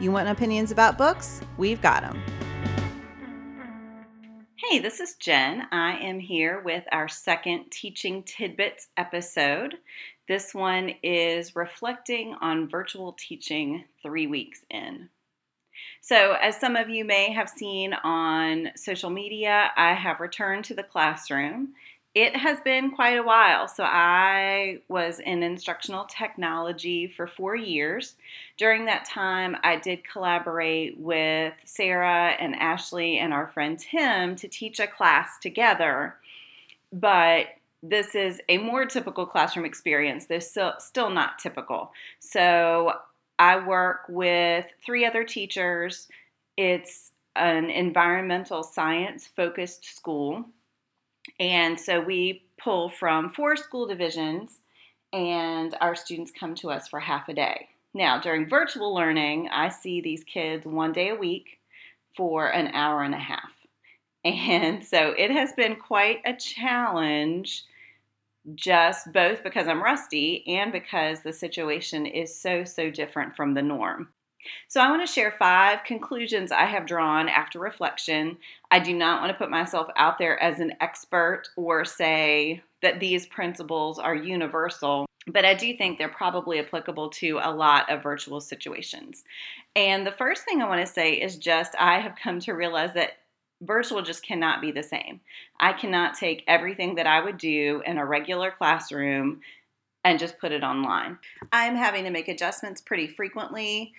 You 0.00 0.10
want 0.10 0.30
opinions 0.30 0.70
about 0.70 0.96
books? 0.96 1.42
We've 1.58 1.82
got 1.82 2.00
them. 2.00 2.22
Hey, 4.56 4.78
this 4.78 4.98
is 4.98 5.16
Jen. 5.16 5.66
I 5.70 5.98
am 5.98 6.18
here 6.18 6.62
with 6.64 6.84
our 6.90 7.06
second 7.06 7.70
Teaching 7.70 8.22
Tidbits 8.22 8.88
episode. 8.96 9.74
This 10.26 10.54
one 10.54 10.94
is 11.02 11.54
reflecting 11.54 12.34
on 12.40 12.70
virtual 12.70 13.14
teaching 13.18 13.84
three 14.02 14.26
weeks 14.26 14.64
in. 14.70 15.10
So, 16.00 16.32
as 16.40 16.58
some 16.58 16.76
of 16.76 16.88
you 16.88 17.04
may 17.04 17.30
have 17.32 17.50
seen 17.50 17.92
on 17.92 18.70
social 18.76 19.10
media, 19.10 19.70
I 19.76 19.92
have 19.92 20.20
returned 20.20 20.64
to 20.66 20.74
the 20.74 20.82
classroom 20.82 21.74
it 22.14 22.34
has 22.34 22.60
been 22.60 22.90
quite 22.90 23.18
a 23.18 23.22
while. 23.22 23.68
So, 23.68 23.84
I 23.84 24.80
was 24.88 25.20
in 25.20 25.42
instructional 25.42 26.06
technology 26.06 27.06
for 27.06 27.26
four 27.26 27.54
years. 27.54 28.16
During 28.56 28.86
that 28.86 29.04
time, 29.04 29.56
I 29.62 29.76
did 29.76 30.08
collaborate 30.08 30.98
with 30.98 31.54
Sarah 31.64 32.30
and 32.40 32.56
Ashley 32.56 33.18
and 33.18 33.32
our 33.32 33.48
friend 33.48 33.78
Tim 33.78 34.34
to 34.36 34.48
teach 34.48 34.80
a 34.80 34.86
class 34.86 35.38
together. 35.38 36.16
But 36.92 37.46
this 37.82 38.14
is 38.14 38.40
a 38.48 38.58
more 38.58 38.84
typical 38.86 39.24
classroom 39.24 39.64
experience. 39.64 40.26
They're 40.26 40.40
still, 40.40 40.74
still 40.78 41.10
not 41.10 41.38
typical. 41.38 41.92
So, 42.18 42.94
I 43.38 43.64
work 43.64 44.00
with 44.08 44.66
three 44.84 45.06
other 45.06 45.24
teachers. 45.24 46.08
It's 46.56 47.12
an 47.36 47.70
environmental 47.70 48.62
science 48.62 49.26
focused 49.26 49.96
school. 49.96 50.44
And 51.38 51.78
so 51.78 52.00
we 52.00 52.44
pull 52.58 52.88
from 52.88 53.30
four 53.30 53.56
school 53.56 53.86
divisions, 53.86 54.60
and 55.12 55.76
our 55.80 55.94
students 55.94 56.30
come 56.30 56.54
to 56.56 56.70
us 56.70 56.88
for 56.88 57.00
half 57.00 57.28
a 57.28 57.34
day. 57.34 57.68
Now, 57.92 58.20
during 58.20 58.48
virtual 58.48 58.94
learning, 58.94 59.48
I 59.52 59.68
see 59.68 60.00
these 60.00 60.22
kids 60.24 60.64
one 60.66 60.92
day 60.92 61.08
a 61.10 61.16
week 61.16 61.58
for 62.16 62.46
an 62.46 62.68
hour 62.68 63.02
and 63.02 63.14
a 63.14 63.18
half. 63.18 63.50
And 64.24 64.84
so 64.86 65.14
it 65.16 65.30
has 65.30 65.52
been 65.52 65.76
quite 65.76 66.20
a 66.24 66.34
challenge, 66.34 67.64
just 68.54 69.12
both 69.12 69.42
because 69.42 69.66
I'm 69.66 69.82
rusty 69.82 70.46
and 70.46 70.72
because 70.72 71.22
the 71.22 71.32
situation 71.32 72.06
is 72.06 72.38
so, 72.38 72.64
so 72.64 72.90
different 72.90 73.34
from 73.36 73.54
the 73.54 73.62
norm. 73.62 74.08
So, 74.68 74.80
I 74.80 74.90
want 74.90 75.06
to 75.06 75.12
share 75.12 75.30
five 75.32 75.84
conclusions 75.84 76.52
I 76.52 76.64
have 76.64 76.86
drawn 76.86 77.28
after 77.28 77.58
reflection. 77.58 78.38
I 78.70 78.80
do 78.80 78.94
not 78.94 79.20
want 79.20 79.32
to 79.32 79.38
put 79.38 79.50
myself 79.50 79.88
out 79.96 80.18
there 80.18 80.40
as 80.42 80.60
an 80.60 80.74
expert 80.80 81.44
or 81.56 81.84
say 81.84 82.62
that 82.82 83.00
these 83.00 83.26
principles 83.26 83.98
are 83.98 84.14
universal, 84.14 85.06
but 85.26 85.44
I 85.44 85.54
do 85.54 85.76
think 85.76 85.98
they're 85.98 86.08
probably 86.08 86.58
applicable 86.58 87.10
to 87.10 87.38
a 87.42 87.52
lot 87.52 87.90
of 87.90 88.02
virtual 88.02 88.40
situations. 88.40 89.24
And 89.76 90.06
the 90.06 90.12
first 90.12 90.44
thing 90.44 90.62
I 90.62 90.68
want 90.68 90.84
to 90.86 90.92
say 90.92 91.12
is 91.12 91.36
just 91.36 91.74
I 91.78 92.00
have 92.00 92.16
come 92.22 92.40
to 92.40 92.52
realize 92.52 92.94
that 92.94 93.18
virtual 93.62 94.02
just 94.02 94.22
cannot 94.22 94.60
be 94.60 94.72
the 94.72 94.82
same. 94.82 95.20
I 95.58 95.72
cannot 95.72 96.14
take 96.14 96.44
everything 96.46 96.94
that 96.94 97.06
I 97.06 97.22
would 97.22 97.38
do 97.38 97.82
in 97.84 97.98
a 97.98 98.06
regular 98.06 98.50
classroom 98.50 99.40
and 100.04 100.18
just 100.18 100.38
put 100.38 100.52
it 100.52 100.62
online. 100.62 101.18
I'm 101.52 101.76
having 101.76 102.04
to 102.04 102.10
make 102.10 102.28
adjustments 102.28 102.80
pretty 102.80 103.06
frequently 103.06 103.92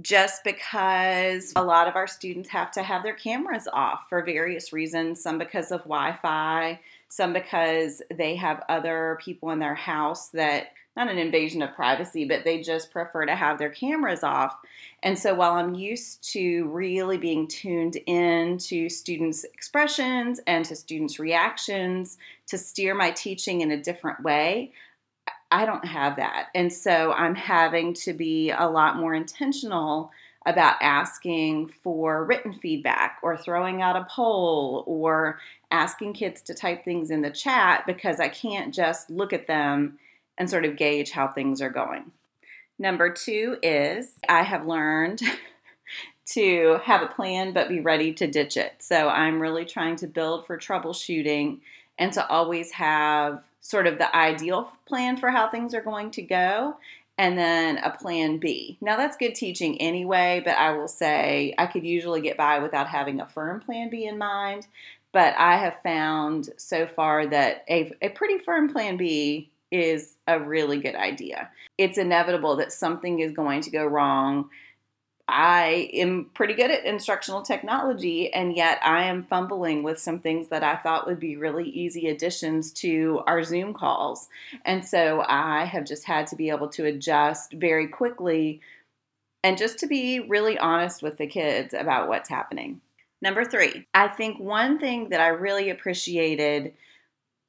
just 0.00 0.42
because 0.42 1.52
a 1.56 1.62
lot 1.62 1.86
of 1.86 1.96
our 1.96 2.06
students 2.06 2.48
have 2.48 2.70
to 2.72 2.82
have 2.82 3.02
their 3.02 3.14
cameras 3.14 3.68
off 3.72 4.06
for 4.08 4.24
various 4.24 4.72
reasons, 4.72 5.22
some 5.22 5.38
because 5.38 5.70
of 5.70 5.80
Wi 5.82 6.18
Fi, 6.20 6.80
some 7.08 7.32
because 7.32 8.02
they 8.12 8.34
have 8.34 8.64
other 8.68 9.18
people 9.24 9.50
in 9.50 9.60
their 9.60 9.76
house 9.76 10.30
that 10.30 10.72
not 10.96 11.10
an 11.10 11.18
invasion 11.18 11.60
of 11.62 11.74
privacy, 11.74 12.24
but 12.24 12.44
they 12.44 12.60
just 12.60 12.92
prefer 12.92 13.26
to 13.26 13.34
have 13.34 13.58
their 13.58 13.70
cameras 13.70 14.22
off. 14.22 14.56
And 15.02 15.18
so 15.18 15.34
while 15.34 15.54
I'm 15.54 15.74
used 15.74 16.22
to 16.32 16.68
really 16.68 17.18
being 17.18 17.48
tuned 17.48 17.96
in 18.06 18.58
to 18.58 18.88
students' 18.88 19.44
expressions 19.44 20.40
and 20.46 20.64
to 20.66 20.76
students' 20.76 21.18
reactions 21.18 22.16
to 22.46 22.58
steer 22.58 22.94
my 22.94 23.10
teaching 23.10 23.60
in 23.60 23.72
a 23.72 23.82
different 23.82 24.22
way, 24.22 24.72
I 25.54 25.66
don't 25.66 25.84
have 25.84 26.16
that. 26.16 26.48
And 26.52 26.72
so 26.72 27.12
I'm 27.12 27.36
having 27.36 27.94
to 27.94 28.12
be 28.12 28.50
a 28.50 28.66
lot 28.66 28.96
more 28.96 29.14
intentional 29.14 30.10
about 30.44 30.82
asking 30.82 31.68
for 31.80 32.24
written 32.24 32.52
feedback 32.52 33.20
or 33.22 33.36
throwing 33.36 33.80
out 33.80 33.94
a 33.94 34.04
poll 34.10 34.82
or 34.88 35.38
asking 35.70 36.14
kids 36.14 36.42
to 36.42 36.54
type 36.54 36.84
things 36.84 37.12
in 37.12 37.22
the 37.22 37.30
chat 37.30 37.86
because 37.86 38.18
I 38.18 38.28
can't 38.28 38.74
just 38.74 39.08
look 39.10 39.32
at 39.32 39.46
them 39.46 40.00
and 40.36 40.50
sort 40.50 40.64
of 40.64 40.76
gauge 40.76 41.12
how 41.12 41.28
things 41.28 41.62
are 41.62 41.70
going. 41.70 42.10
Number 42.76 43.08
two 43.08 43.56
is 43.62 44.14
I 44.28 44.42
have 44.42 44.66
learned 44.66 45.22
to 46.32 46.80
have 46.82 47.00
a 47.00 47.14
plan 47.14 47.52
but 47.52 47.68
be 47.68 47.78
ready 47.78 48.12
to 48.14 48.26
ditch 48.26 48.56
it. 48.56 48.74
So 48.80 49.08
I'm 49.08 49.40
really 49.40 49.64
trying 49.64 49.94
to 49.96 50.08
build 50.08 50.48
for 50.48 50.58
troubleshooting 50.58 51.60
and 51.96 52.12
to 52.14 52.26
always 52.26 52.72
have 52.72 53.40
sort 53.64 53.86
of 53.86 53.96
the 53.96 54.14
ideal 54.14 54.70
plan 54.84 55.16
for 55.16 55.30
how 55.30 55.48
things 55.48 55.74
are 55.74 55.80
going 55.80 56.10
to 56.10 56.20
go 56.20 56.76
and 57.16 57.38
then 57.38 57.78
a 57.78 57.90
plan 57.90 58.36
B. 58.36 58.76
Now, 58.82 58.96
that's 58.96 59.16
good 59.16 59.34
teaching 59.34 59.80
anyway, 59.80 60.42
but 60.44 60.56
I 60.56 60.72
will 60.72 60.88
say 60.88 61.54
I 61.56 61.66
could 61.66 61.84
usually 61.84 62.20
get 62.20 62.36
by 62.36 62.58
without 62.58 62.88
having 62.88 63.20
a 63.20 63.26
firm 63.26 63.60
plan 63.60 63.88
B 63.88 64.04
in 64.04 64.18
mind. 64.18 64.66
But 65.12 65.34
I 65.38 65.56
have 65.56 65.76
found 65.82 66.50
so 66.58 66.86
far 66.86 67.26
that 67.28 67.64
a, 67.70 67.90
a 68.02 68.10
pretty 68.10 68.38
firm 68.38 68.70
plan 68.70 68.98
B 68.98 69.50
is 69.70 70.16
a 70.26 70.38
really 70.38 70.78
good 70.78 70.96
idea. 70.96 71.48
It's 71.78 71.96
inevitable 71.96 72.56
that 72.56 72.72
something 72.72 73.20
is 73.20 73.32
going 73.32 73.62
to 73.62 73.70
go 73.70 73.86
wrong 73.86 74.50
I 75.26 75.88
am 75.94 76.30
pretty 76.34 76.52
good 76.52 76.70
at 76.70 76.84
instructional 76.84 77.40
technology, 77.40 78.32
and 78.32 78.54
yet 78.54 78.78
I 78.84 79.04
am 79.04 79.24
fumbling 79.24 79.82
with 79.82 79.98
some 79.98 80.18
things 80.18 80.48
that 80.48 80.62
I 80.62 80.76
thought 80.76 81.06
would 81.06 81.18
be 81.18 81.36
really 81.36 81.68
easy 81.70 82.08
additions 82.08 82.72
to 82.74 83.22
our 83.26 83.42
Zoom 83.42 83.72
calls. 83.72 84.28
And 84.66 84.84
so 84.84 85.24
I 85.26 85.64
have 85.64 85.86
just 85.86 86.04
had 86.04 86.26
to 86.28 86.36
be 86.36 86.50
able 86.50 86.68
to 86.68 86.84
adjust 86.84 87.54
very 87.54 87.88
quickly 87.88 88.60
and 89.42 89.58
just 89.58 89.78
to 89.78 89.86
be 89.86 90.20
really 90.20 90.58
honest 90.58 91.02
with 91.02 91.18
the 91.18 91.26
kids 91.26 91.74
about 91.74 92.08
what's 92.08 92.28
happening. 92.28 92.80
Number 93.22 93.44
three, 93.44 93.86
I 93.94 94.08
think 94.08 94.38
one 94.38 94.78
thing 94.78 95.08
that 95.10 95.20
I 95.20 95.28
really 95.28 95.70
appreciated 95.70 96.74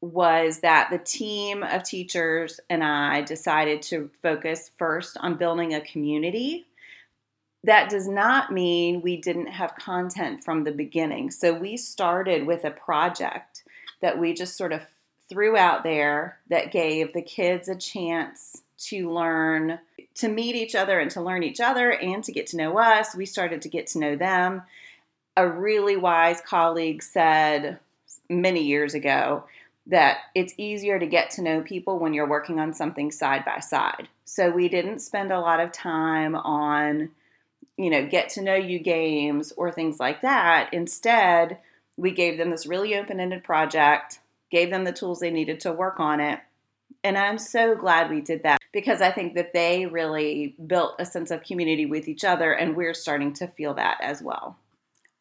was 0.00 0.60
that 0.60 0.90
the 0.90 0.98
team 0.98 1.62
of 1.62 1.82
teachers 1.82 2.60
and 2.70 2.84
I 2.84 3.22
decided 3.22 3.82
to 3.82 4.10
focus 4.22 4.70
first 4.78 5.16
on 5.18 5.36
building 5.36 5.74
a 5.74 5.80
community 5.80 6.66
that 7.66 7.90
does 7.90 8.06
not 8.06 8.52
mean 8.52 9.02
we 9.02 9.16
didn't 9.16 9.48
have 9.48 9.74
content 9.74 10.44
from 10.44 10.62
the 10.62 10.70
beginning. 10.70 11.32
So 11.32 11.52
we 11.52 11.76
started 11.76 12.46
with 12.46 12.64
a 12.64 12.70
project 12.70 13.64
that 14.00 14.18
we 14.18 14.34
just 14.34 14.56
sort 14.56 14.72
of 14.72 14.82
threw 15.28 15.56
out 15.56 15.82
there 15.82 16.38
that 16.48 16.70
gave 16.70 17.12
the 17.12 17.22
kids 17.22 17.68
a 17.68 17.74
chance 17.74 18.62
to 18.78 19.10
learn, 19.10 19.80
to 20.14 20.28
meet 20.28 20.54
each 20.54 20.76
other 20.76 21.00
and 21.00 21.10
to 21.10 21.20
learn 21.20 21.42
each 21.42 21.60
other 21.60 21.90
and 21.90 22.22
to 22.22 22.30
get 22.30 22.46
to 22.48 22.56
know 22.56 22.78
us. 22.78 23.16
We 23.16 23.26
started 23.26 23.60
to 23.62 23.68
get 23.68 23.88
to 23.88 23.98
know 23.98 24.14
them. 24.14 24.62
A 25.36 25.48
really 25.48 25.96
wise 25.96 26.40
colleague 26.40 27.02
said 27.02 27.80
many 28.30 28.62
years 28.62 28.94
ago 28.94 29.44
that 29.88 30.18
it's 30.36 30.54
easier 30.56 31.00
to 31.00 31.06
get 31.06 31.30
to 31.30 31.42
know 31.42 31.62
people 31.62 31.98
when 31.98 32.14
you're 32.14 32.28
working 32.28 32.60
on 32.60 32.72
something 32.72 33.10
side 33.10 33.44
by 33.44 33.58
side. 33.58 34.08
So 34.24 34.50
we 34.50 34.68
didn't 34.68 35.00
spend 35.00 35.32
a 35.32 35.40
lot 35.40 35.58
of 35.58 35.72
time 35.72 36.36
on 36.36 37.10
you 37.76 37.90
know, 37.90 38.06
get 38.06 38.28
to 38.30 38.42
know 38.42 38.54
you 38.54 38.78
games 38.78 39.52
or 39.56 39.70
things 39.70 40.00
like 40.00 40.22
that. 40.22 40.72
Instead, 40.72 41.58
we 41.96 42.10
gave 42.10 42.38
them 42.38 42.50
this 42.50 42.66
really 42.66 42.96
open 42.96 43.20
ended 43.20 43.44
project, 43.44 44.20
gave 44.50 44.70
them 44.70 44.84
the 44.84 44.92
tools 44.92 45.20
they 45.20 45.30
needed 45.30 45.60
to 45.60 45.72
work 45.72 46.00
on 46.00 46.20
it. 46.20 46.40
And 47.04 47.16
I'm 47.16 47.38
so 47.38 47.74
glad 47.74 48.10
we 48.10 48.20
did 48.20 48.42
that 48.42 48.58
because 48.72 49.00
I 49.00 49.10
think 49.12 49.34
that 49.34 49.52
they 49.52 49.86
really 49.86 50.56
built 50.66 50.96
a 50.98 51.04
sense 51.04 51.30
of 51.30 51.44
community 51.44 51.86
with 51.86 52.08
each 52.08 52.24
other, 52.24 52.52
and 52.52 52.76
we're 52.76 52.94
starting 52.94 53.32
to 53.34 53.46
feel 53.48 53.74
that 53.74 53.98
as 54.00 54.22
well. 54.22 54.58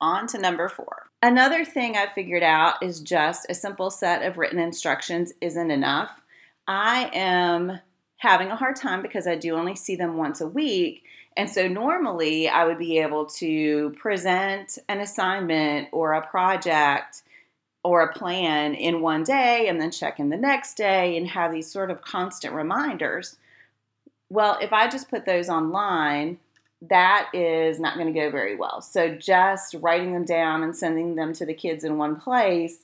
On 0.00 0.26
to 0.28 0.38
number 0.38 0.68
four. 0.68 1.10
Another 1.22 1.64
thing 1.64 1.96
I 1.96 2.06
figured 2.12 2.42
out 2.42 2.82
is 2.82 3.00
just 3.00 3.46
a 3.48 3.54
simple 3.54 3.90
set 3.90 4.22
of 4.22 4.36
written 4.36 4.58
instructions 4.58 5.32
isn't 5.40 5.70
enough. 5.70 6.10
I 6.66 7.10
am 7.12 7.80
having 8.16 8.48
a 8.48 8.56
hard 8.56 8.76
time 8.76 9.02
because 9.02 9.26
I 9.26 9.36
do 9.36 9.54
only 9.54 9.74
see 9.74 9.96
them 9.96 10.16
once 10.16 10.40
a 10.40 10.46
week 10.46 11.04
And 11.36 11.48
so 11.48 11.66
normally 11.66 12.48
I 12.48 12.64
would 12.64 12.78
be 12.78 12.98
able 12.98 13.26
to 13.26 13.90
present 13.98 14.78
an 14.88 15.00
assignment 15.00 15.88
or 15.92 16.12
a 16.12 16.26
project 16.26 17.22
or 17.84 18.02
a 18.02 18.12
plan 18.12 18.74
in 18.74 19.00
one 19.00 19.24
day 19.24 19.66
and 19.68 19.80
then 19.80 19.90
check 19.90 20.20
in 20.20 20.28
the 20.28 20.36
next 20.36 20.76
day 20.76 21.16
and 21.16 21.26
have 21.28 21.52
these 21.52 21.70
sort 21.70 21.90
of 21.90 22.02
constant 22.02 22.54
reminders. 22.54 23.36
Well, 24.30 24.58
if 24.60 24.72
I 24.72 24.88
just 24.88 25.10
put 25.10 25.26
those 25.26 25.48
online, 25.48 26.38
that 26.88 27.28
is 27.32 27.78
not 27.78 27.96
going 27.96 28.12
to 28.12 28.18
go 28.18 28.30
very 28.30 28.56
well. 28.56 28.80
So 28.80 29.14
just 29.14 29.74
writing 29.80 30.12
them 30.12 30.24
down 30.24 30.62
and 30.62 30.76
sending 30.76 31.14
them 31.14 31.32
to 31.34 31.46
the 31.46 31.54
kids 31.54 31.84
in 31.84 31.98
one 31.98 32.16
place 32.16 32.78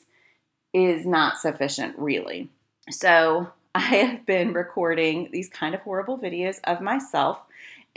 is 0.73 1.07
not 1.07 1.39
sufficient, 1.39 1.99
really. 1.99 2.49
So 2.91 3.51
I 3.75 3.81
have 3.81 4.27
been 4.27 4.53
recording 4.53 5.29
these 5.33 5.49
kind 5.49 5.75
of 5.75 5.81
horrible 5.83 6.19
videos 6.19 6.61
of 6.65 6.81
myself 6.81 7.41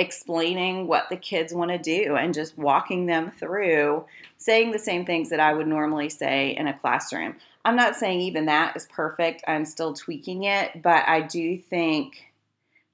explaining 0.01 0.88
what 0.88 1.07
the 1.09 1.15
kids 1.15 1.53
want 1.53 1.69
to 1.71 1.77
do 1.77 2.15
and 2.15 2.33
just 2.33 2.57
walking 2.57 3.06
them 3.06 3.31
through 3.31 4.03
saying 4.38 4.71
the 4.71 4.80
same 4.80 5.06
things 5.06 5.30
that 5.30 5.39
I 5.39 5.53
would 5.53 5.68
normally 5.68 6.09
say 6.09 6.56
in 6.57 6.68
a 6.68 6.77
classroom. 6.77 7.36
I'm 7.63 7.75
not 7.75 7.95
saying 7.95 8.21
even 8.21 8.48
that 8.48 8.75
is 8.75 8.88
perfect, 8.88 9.44
I'm 9.48 9.65
still 9.65 9.94
tweaking 9.94 10.44
it, 10.45 10.81
but 10.81 11.07
I 11.07 11.21
do 11.21 11.57
think 11.59 12.31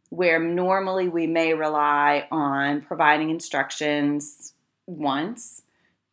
where 0.10 0.40
normally 0.40 1.08
we 1.08 1.28
may 1.28 1.54
rely 1.54 2.28
on 2.32 2.82
providing 2.82 3.30
instructions 3.30 4.54
once, 4.86 5.64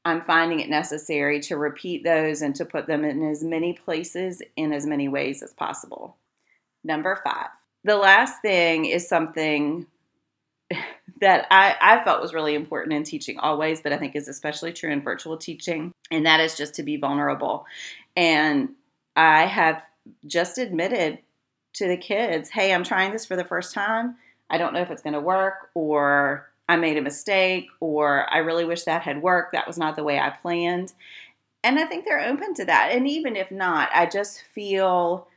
I'm 0.04 0.22
finding 0.22 0.60
it 0.60 0.68
necessary 0.68 1.40
to 1.40 1.56
repeat 1.56 2.04
those 2.04 2.42
and 2.42 2.54
to 2.56 2.64
put 2.64 2.86
them 2.86 3.04
in 3.04 3.28
as 3.28 3.42
many 3.42 3.72
places 3.72 4.42
in 4.56 4.72
as 4.72 4.86
many 4.86 5.08
ways 5.08 5.42
as 5.42 5.52
possible. 5.52 6.16
Number 6.84 7.20
five. 7.24 7.48
The 7.84 7.96
last 7.96 8.40
thing 8.42 8.84
is 8.84 9.08
something 9.08 9.86
that 11.20 11.46
I, 11.50 11.76
I 11.80 12.04
felt 12.04 12.20
was 12.20 12.34
really 12.34 12.54
important 12.54 12.94
in 12.94 13.04
teaching 13.04 13.38
always, 13.38 13.80
but 13.80 13.92
I 13.92 13.98
think 13.98 14.16
is 14.16 14.28
especially 14.28 14.72
true 14.72 14.90
in 14.90 15.02
virtual 15.02 15.36
teaching, 15.36 15.92
and 16.10 16.26
that 16.26 16.40
is 16.40 16.56
just 16.56 16.74
to 16.76 16.82
be 16.82 16.96
vulnerable. 16.96 17.66
And 18.16 18.70
I 19.16 19.46
have 19.46 19.82
just 20.26 20.58
admitted 20.58 21.18
to 21.74 21.88
the 21.88 21.96
kids, 21.96 22.50
hey, 22.50 22.72
I'm 22.72 22.84
trying 22.84 23.12
this 23.12 23.26
for 23.26 23.36
the 23.36 23.44
first 23.44 23.74
time. 23.74 24.16
I 24.50 24.58
don't 24.58 24.74
know 24.74 24.80
if 24.80 24.90
it's 24.90 25.02
going 25.02 25.14
to 25.14 25.20
work, 25.20 25.70
or 25.74 26.48
I 26.68 26.76
made 26.76 26.96
a 26.96 27.02
mistake, 27.02 27.68
or 27.80 28.32
I 28.32 28.38
really 28.38 28.64
wish 28.64 28.84
that 28.84 29.02
had 29.02 29.22
worked. 29.22 29.52
That 29.52 29.66
was 29.66 29.78
not 29.78 29.96
the 29.96 30.04
way 30.04 30.18
I 30.18 30.30
planned. 30.30 30.92
And 31.62 31.78
I 31.78 31.86
think 31.86 32.04
they're 32.04 32.28
open 32.28 32.54
to 32.54 32.64
that. 32.66 32.90
And 32.92 33.08
even 33.08 33.36
if 33.36 33.50
not, 33.50 33.88
I 33.94 34.06
just 34.06 34.42
feel 34.54 35.28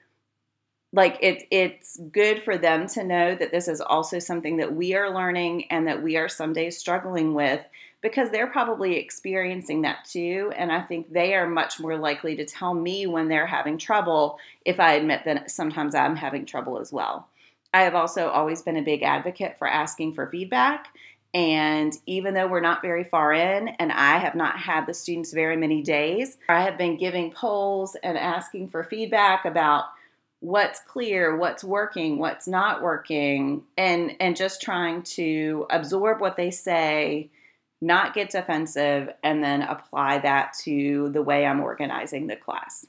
like 0.93 1.17
it, 1.21 1.43
it's 1.51 1.99
good 2.11 2.41
for 2.43 2.57
them 2.57 2.87
to 2.87 3.03
know 3.03 3.35
that 3.35 3.51
this 3.51 3.67
is 3.67 3.81
also 3.81 4.19
something 4.19 4.57
that 4.57 4.73
we 4.73 4.95
are 4.95 5.13
learning 5.13 5.65
and 5.69 5.87
that 5.87 6.01
we 6.01 6.17
are 6.17 6.29
some 6.29 6.53
days 6.53 6.77
struggling 6.77 7.33
with 7.33 7.61
because 8.01 8.29
they're 8.29 8.47
probably 8.47 8.95
experiencing 8.97 9.81
that 9.81 10.05
too. 10.05 10.51
And 10.55 10.71
I 10.71 10.81
think 10.81 11.11
they 11.11 11.33
are 11.33 11.47
much 11.47 11.79
more 11.79 11.97
likely 11.97 12.35
to 12.37 12.45
tell 12.45 12.73
me 12.73 13.05
when 13.07 13.27
they're 13.27 13.47
having 13.47 13.77
trouble 13.77 14.39
if 14.65 14.79
I 14.79 14.93
admit 14.93 15.23
that 15.25 15.51
sometimes 15.51 15.95
I'm 15.95 16.15
having 16.15 16.45
trouble 16.45 16.79
as 16.79 16.93
well. 16.93 17.27
I 17.73 17.81
have 17.81 17.95
also 17.95 18.29
always 18.29 18.61
been 18.61 18.77
a 18.77 18.81
big 18.81 19.03
advocate 19.03 19.57
for 19.57 19.67
asking 19.67 20.13
for 20.13 20.29
feedback. 20.29 20.87
And 21.33 21.93
even 22.05 22.33
though 22.33 22.47
we're 22.47 22.61
not 22.61 22.81
very 22.81 23.03
far 23.03 23.33
in, 23.33 23.67
and 23.67 23.91
I 23.91 24.17
have 24.17 24.33
not 24.33 24.57
had 24.57 24.85
the 24.85 24.93
students 24.93 25.33
very 25.33 25.57
many 25.57 25.83
days, 25.83 26.37
I 26.47 26.61
have 26.61 26.77
been 26.77 26.97
giving 26.97 27.31
polls 27.31 27.97
and 28.01 28.17
asking 28.17 28.69
for 28.69 28.85
feedback 28.85 29.43
about 29.43 29.85
what's 30.39 30.79
clear, 30.81 31.35
what's 31.35 31.63
working, 31.63 32.19
what's 32.19 32.47
not 32.47 32.81
working, 32.81 33.63
and 33.77 34.15
and 34.19 34.35
just 34.35 34.61
trying 34.61 35.03
to 35.03 35.65
absorb 35.69 36.21
what 36.21 36.37
they 36.37 36.51
say, 36.51 37.29
not 37.81 38.13
get 38.13 38.29
defensive, 38.29 39.09
and 39.23 39.43
then 39.43 39.61
apply 39.63 40.19
that 40.19 40.53
to 40.63 41.09
the 41.09 41.21
way 41.21 41.45
I'm 41.45 41.61
organizing 41.61 42.27
the 42.27 42.35
class. 42.35 42.85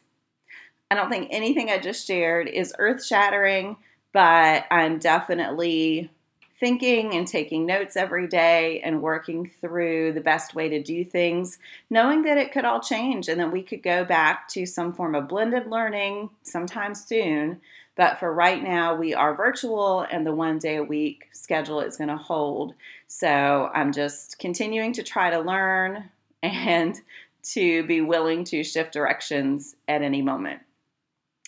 I 0.91 0.95
don't 0.95 1.11
think 1.11 1.29
anything 1.31 1.71
I 1.71 1.79
just 1.79 2.07
shared 2.07 2.49
is 2.49 2.75
earth 2.79 3.05
shattering, 3.05 3.77
but 4.13 4.65
I'm 4.71 4.99
definitely 4.99 6.11
thinking 6.61 7.15
and 7.15 7.27
taking 7.27 7.67
notes 7.67 7.97
every 7.97 8.27
day 8.27 8.81
and 8.81 9.03
working 9.03 9.51
through 9.61 10.13
the 10.13 10.21
best 10.21 10.55
way 10.55 10.69
to 10.69 10.83
do 10.83 11.05
things, 11.05 11.59
knowing 11.89 12.23
that 12.23 12.39
it 12.39 12.53
could 12.53 12.65
all 12.65 12.81
change 12.81 13.29
and 13.29 13.41
that 13.41 13.53
we 13.53 13.63
could 13.63 13.83
go 13.83 14.05
back 14.05 14.49
to 14.49 14.67
some 14.67 14.93
form 14.93 15.15
of 15.15 15.29
blended 15.29 15.67
learning 15.67 16.31
sometime 16.43 16.95
soon. 16.95 17.61
But 17.97 18.19
for 18.19 18.33
right 18.33 18.63
now, 18.63 18.95
we 18.95 19.15
are 19.15 19.35
virtual 19.35 20.07
and 20.11 20.27
the 20.27 20.35
one 20.35 20.59
day 20.59 20.77
a 20.77 20.85
week 20.85 21.29
schedule 21.33 21.81
is 21.81 21.97
going 21.97 22.09
to 22.09 22.17
hold. 22.17 22.75
So 23.07 23.71
I'm 23.75 23.93
just 23.93 24.39
continuing 24.39 24.93
to 24.95 25.03
try 25.03 25.31
to 25.31 25.41
learn 25.41 26.11
and 26.43 27.01
to 27.43 27.85
be 27.85 28.01
willing 28.01 28.45
to 28.45 28.63
shift 28.63 28.93
directions 28.93 29.77
at 29.87 30.03
any 30.03 30.23
moment. 30.23 30.61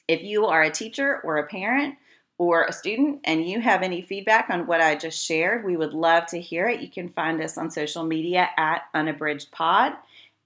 If 0.08 0.22
you 0.22 0.46
are 0.46 0.62
a 0.62 0.70
teacher 0.70 1.20
or 1.22 1.36
a 1.36 1.46
parent, 1.46 1.96
or 2.40 2.64
a 2.64 2.72
student 2.72 3.20
and 3.25 3.46
you 3.46 3.60
have 3.60 3.82
any 3.82 4.00
feedback 4.00 4.48
on 4.48 4.66
what 4.66 4.81
I 4.81 4.94
just 4.94 5.22
shared, 5.22 5.62
we 5.62 5.76
would 5.76 5.92
love 5.92 6.25
to 6.28 6.40
hear 6.40 6.69
it. 6.69 6.81
You 6.81 6.88
can 6.88 7.10
find 7.10 7.38
us 7.42 7.58
on 7.58 7.70
social 7.70 8.02
media 8.02 8.48
at 8.56 8.84
Unabridged 8.94 9.50
Pod. 9.50 9.92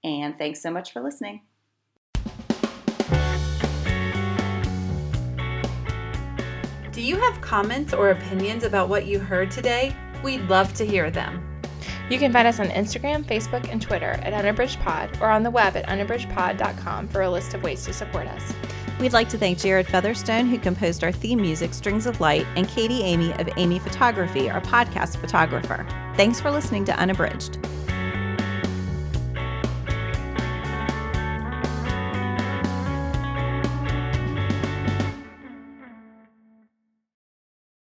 And 0.03 0.37
thanks 0.37 0.61
so 0.61 0.69
much 0.69 0.91
for 0.91 0.99
listening. 0.99 1.39
Do 6.91 7.01
you 7.01 7.15
have 7.15 7.39
comments 7.39 7.93
or 7.93 8.09
opinions 8.09 8.65
about 8.65 8.89
what 8.89 9.05
you 9.05 9.17
heard 9.17 9.49
today? 9.49 9.95
We'd 10.21 10.41
love 10.49 10.73
to 10.73 10.85
hear 10.85 11.09
them. 11.09 11.61
You 12.09 12.19
can 12.19 12.33
find 12.33 12.45
us 12.45 12.59
on 12.59 12.67
Instagram, 12.67 13.23
Facebook, 13.23 13.71
and 13.71 13.81
Twitter 13.81 14.19
at 14.21 14.33
UnabridgedPod 14.33 15.21
or 15.21 15.29
on 15.29 15.43
the 15.43 15.49
web 15.49 15.77
at 15.77 15.87
unabridgedpod.com 15.87 17.07
for 17.07 17.21
a 17.21 17.29
list 17.29 17.53
of 17.53 17.63
ways 17.63 17.85
to 17.85 17.93
support 17.93 18.27
us. 18.27 18.53
We'd 18.99 19.11
like 19.11 19.27
to 19.29 19.37
thank 19.37 19.57
Jared 19.57 19.87
Featherstone, 19.87 20.45
who 20.45 20.57
composed 20.57 21.03
our 21.03 21.11
theme 21.11 21.41
music, 21.41 21.73
Strings 21.73 22.05
of 22.05 22.21
Light, 22.21 22.47
and 22.55 22.65
Katie 22.67 23.03
Amy 23.03 23.33
of 23.33 23.49
Amy 23.57 23.77
Photography, 23.77 24.49
our 24.49 24.61
podcast 24.61 25.17
photographer. 25.17 25.85
Thanks 26.15 26.39
for 26.39 26.49
listening 26.49 26.85
to 26.85 26.97
Unabridged. 26.97 27.59